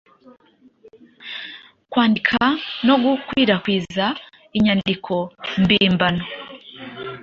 kwandika 1.91 2.41
no 2.87 2.95
gukwirakwiza 3.03 4.05
inyandiko 4.57 5.13
mbimbano 5.61 6.23